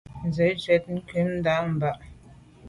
[0.27, 1.91] Nze ntshwèt ghù bag nda’ mbà.